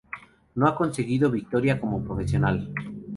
No 0.55 0.67
ha 0.67 0.73
conseguido 0.73 1.29
victoria 1.29 1.79
como 1.79 2.03
profesional. 2.03 2.73